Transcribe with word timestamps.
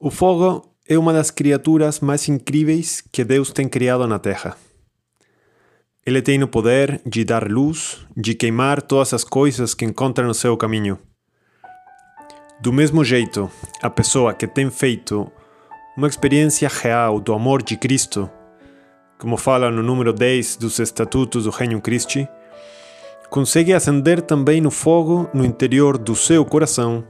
O 0.00 0.12
fogo 0.12 0.76
é 0.88 0.96
uma 0.96 1.12
das 1.12 1.28
criaturas 1.28 1.98
mais 1.98 2.28
incríveis 2.28 3.00
que 3.00 3.24
Deus 3.24 3.50
tem 3.50 3.68
criado 3.68 4.06
na 4.06 4.16
Terra. 4.16 4.56
Ele 6.06 6.22
tem 6.22 6.40
o 6.40 6.46
poder 6.46 7.02
de 7.04 7.24
dar 7.24 7.50
luz, 7.50 8.06
de 8.16 8.32
queimar 8.32 8.80
todas 8.80 9.12
as 9.12 9.24
coisas 9.24 9.74
que 9.74 9.84
encontra 9.84 10.24
no 10.24 10.34
seu 10.34 10.56
caminho. 10.56 11.00
Do 12.60 12.72
mesmo 12.72 13.04
jeito, 13.04 13.50
a 13.82 13.90
pessoa 13.90 14.32
que 14.32 14.46
tem 14.46 14.70
feito 14.70 15.28
uma 15.96 16.06
experiência 16.06 16.68
real 16.68 17.18
do 17.18 17.32
amor 17.34 17.60
de 17.60 17.76
Cristo, 17.76 18.30
como 19.18 19.36
fala 19.36 19.68
no 19.68 19.82
número 19.82 20.12
10 20.12 20.58
dos 20.58 20.78
Estatutos 20.78 21.42
do 21.42 21.50
Reino 21.50 21.80
Christi, 21.80 22.28
consegue 23.30 23.72
acender 23.72 24.22
também 24.22 24.64
o 24.64 24.70
fogo 24.70 25.28
no 25.34 25.44
interior 25.44 25.98
do 25.98 26.14
seu 26.14 26.44
coração 26.44 27.04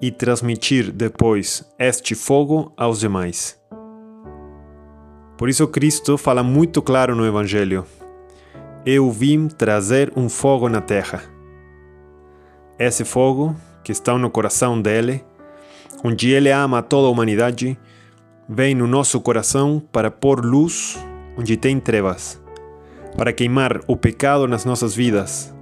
e 0.00 0.10
transmitir 0.10 0.90
depois 0.90 1.64
este 1.78 2.14
fogo 2.14 2.72
aos 2.76 3.00
demais. 3.00 3.60
Por 5.36 5.48
isso, 5.48 5.66
Cristo 5.68 6.16
fala 6.18 6.42
muito 6.42 6.82
claro 6.82 7.14
no 7.14 7.26
Evangelho: 7.26 7.84
Eu 8.84 9.10
vim 9.10 9.48
trazer 9.48 10.12
um 10.16 10.28
fogo 10.28 10.68
na 10.68 10.80
terra. 10.80 11.22
Esse 12.78 13.04
fogo, 13.04 13.54
que 13.82 13.92
está 13.92 14.16
no 14.16 14.30
coração 14.30 14.80
dele, 14.80 15.24
onde 16.02 16.30
ele 16.30 16.50
ama 16.50 16.82
toda 16.82 17.08
a 17.08 17.10
humanidade, 17.10 17.78
vem 18.48 18.74
no 18.74 18.86
nosso 18.86 19.20
coração 19.20 19.82
para 19.92 20.10
pôr 20.10 20.44
luz 20.44 20.98
onde 21.36 21.56
tem 21.56 21.80
trevas, 21.80 22.42
para 23.16 23.32
queimar 23.32 23.80
o 23.86 23.96
pecado 23.96 24.46
nas 24.46 24.64
nossas 24.64 24.94
vidas. 24.94 25.54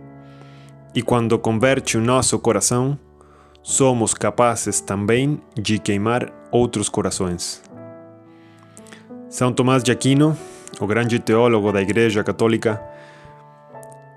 E 0.95 1.03
quando 1.03 1.39
converte 1.39 1.97
o 1.97 2.01
nosso 2.01 2.39
coração, 2.39 2.99
somos 3.69 4.15
capazes 4.15 4.81
também 4.81 5.43
de 5.55 5.79
queimar 5.79 6.33
outros 6.51 6.89
corações. 6.89 7.63
São 9.29 9.53
Tomás 9.53 9.83
de 9.83 9.93
Aquino, 9.93 10.35
o 10.81 10.87
grande 10.87 11.19
teólogo 11.19 11.71
da 11.71 11.83
Igreja 11.83 12.25
Católica, 12.25 12.83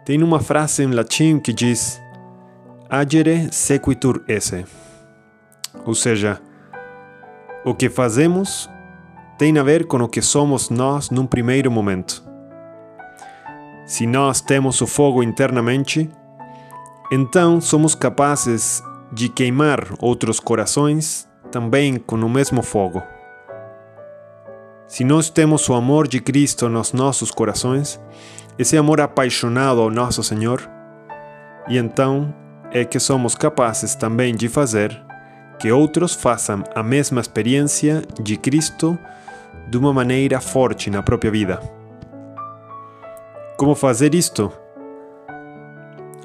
tem 0.05 0.23
uma 0.23 0.39
frase 0.39 0.83
em 0.83 0.91
latim 0.91 1.37
que 1.37 1.51
diz 1.51 2.01
agere 2.89 3.51
sequitur 3.51 4.23
esse, 4.25 4.65
ou 5.85 5.93
seja, 5.93 6.41
o 7.65 7.75
que 7.75 7.89
fazemos 7.89 8.69
tem 9.37 9.59
a 9.59 9.63
ver 9.63 9.85
com 9.85 9.97
o 9.97 10.07
que 10.07 10.21
somos 10.21 10.69
nós 10.69 11.09
num 11.09 11.27
primeiro 11.27 11.69
momento. 11.69 12.23
Se 13.85 14.07
nós 14.07 14.39
temos 14.39 14.79
o 14.79 14.87
fogo 14.87 15.21
internamente, 15.21 16.09
então 17.11 17.59
somos 17.59 17.93
capazes 17.93 18.81
de 19.11 19.27
queimar 19.29 19.87
outros 19.99 20.39
corações 20.39 21.27
também 21.51 21.97
com 21.97 22.15
o 22.15 22.29
mesmo 22.29 22.61
fogo. 22.61 23.01
Se 24.87 25.03
nós 25.03 25.29
temos 25.29 25.67
o 25.69 25.73
amor 25.73 26.07
de 26.07 26.19
Cristo 26.19 26.67
nos 26.69 26.93
nossos 26.93 27.31
corações, 27.31 27.99
esse 28.57 28.77
amor 28.77 29.01
apaixonado 29.01 29.81
ao 29.81 29.89
nosso 29.89 30.23
Senhor, 30.23 30.69
e 31.67 31.77
então 31.77 32.33
é 32.71 32.85
que 32.85 32.99
somos 32.99 33.35
capazes 33.35 33.95
também 33.95 34.35
de 34.35 34.47
fazer 34.47 35.01
que 35.59 35.71
outros 35.71 36.15
façam 36.15 36.63
a 36.73 36.81
mesma 36.81 37.21
experiência 37.21 38.01
de 38.19 38.35
Cristo 38.35 38.97
de 39.69 39.77
uma 39.77 39.93
maneira 39.93 40.41
forte 40.41 40.89
na 40.89 41.03
própria 41.03 41.29
vida. 41.29 41.61
Como 43.57 43.75
fazer 43.75 44.15
isto? 44.15 44.51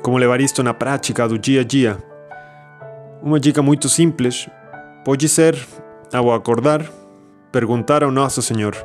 Como 0.02 0.16
levar 0.16 0.40
isto 0.40 0.62
na 0.62 0.72
prática 0.72 1.28
do 1.28 1.38
dia 1.38 1.60
a 1.60 1.64
dia? 1.64 1.98
Uma 3.27 3.41
dica 3.41 3.60
muito 3.60 3.88
simples 3.88 4.48
pode 5.05 5.28
ser, 5.28 5.58
ao 6.12 6.32
acordar, 6.32 6.88
perguntar 7.50 8.05
ao 8.05 8.12
nosso 8.12 8.41
Senhor: 8.41 8.77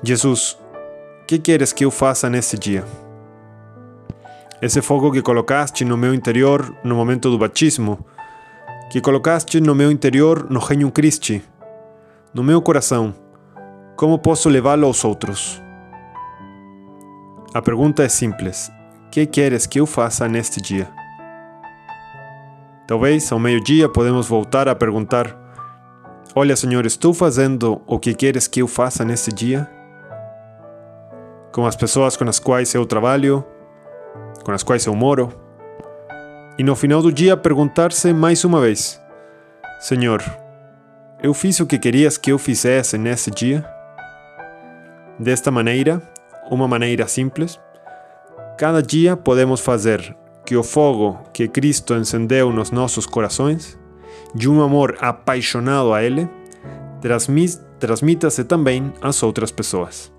Jesus, 0.00 0.56
que 1.26 1.36
queres 1.36 1.72
que 1.72 1.84
eu 1.84 1.90
faça 1.90 2.30
nesse 2.30 2.56
dia? 2.56 2.84
Esse 4.62 4.80
fogo 4.80 5.10
que 5.10 5.22
colocaste 5.22 5.84
no 5.84 5.96
meu 5.96 6.14
interior 6.14 6.72
no 6.84 6.94
momento 6.94 7.28
do 7.28 7.36
batismo, 7.36 7.98
que 8.92 9.00
colocaste 9.00 9.60
no 9.60 9.74
meu 9.74 9.90
interior 9.90 10.48
no 10.48 10.60
Reino 10.60 10.92
Christi, 10.92 11.42
no 12.32 12.44
meu 12.44 12.62
coração, 12.62 13.12
como 13.96 14.20
posso 14.20 14.48
levá-lo 14.48 14.86
aos 14.86 15.04
outros? 15.04 15.60
A 17.52 17.60
pergunta 17.60 18.04
é 18.04 18.08
simples: 18.08 18.70
que 19.10 19.26
queres 19.26 19.66
que 19.66 19.80
eu 19.80 19.84
faça 19.84 20.28
neste 20.28 20.60
dia? 20.60 20.88
Talvez 22.86 23.32
ao 23.32 23.38
meio-dia 23.38 23.88
podemos 23.88 24.28
voltar 24.28 24.68
a 24.68 24.74
perguntar: 24.74 25.36
Olha, 26.34 26.54
Senhor, 26.54 26.86
estou 26.86 27.12
fazendo 27.12 27.82
o 27.86 27.98
que 27.98 28.14
queres 28.14 28.46
que 28.46 28.62
eu 28.62 28.68
faça 28.68 29.04
nesse 29.04 29.32
dia? 29.32 29.68
Com 31.52 31.66
as 31.66 31.74
pessoas 31.74 32.16
com 32.16 32.28
as 32.28 32.38
quais 32.38 32.72
eu 32.74 32.86
trabalho, 32.86 33.44
com 34.44 34.52
as 34.52 34.62
quais 34.62 34.86
eu 34.86 34.94
moro. 34.94 35.32
E 36.56 36.62
no 36.62 36.76
final 36.76 37.02
do 37.02 37.12
dia 37.12 37.36
perguntar-se 37.36 38.12
mais 38.12 38.44
uma 38.44 38.60
vez: 38.60 39.02
Senhor, 39.80 40.22
eu 41.20 41.34
fiz 41.34 41.58
o 41.58 41.66
que 41.66 41.78
querias 41.78 42.16
que 42.16 42.30
eu 42.30 42.38
fizesse 42.38 42.96
nesse 42.96 43.32
dia? 43.32 43.64
Desta 45.18 45.50
maneira, 45.50 46.00
uma 46.48 46.68
maneira 46.68 47.08
simples, 47.08 47.58
cada 48.56 48.80
dia 48.80 49.16
podemos 49.16 49.60
fazer 49.60 50.14
que 50.46 50.56
o 50.56 50.62
fogo 50.62 51.18
que 51.34 51.48
Cristo 51.48 51.94
encendeu 51.94 52.52
nos 52.52 52.70
nossos 52.70 53.04
corações, 53.04 53.76
de 54.34 54.48
um 54.48 54.62
amor 54.62 54.96
apaixonado 55.00 55.92
a 55.92 56.02
Ele, 56.02 56.28
transmita-se 57.78 58.44
também 58.44 58.92
às 59.02 59.22
outras 59.22 59.50
pessoas. 59.50 60.15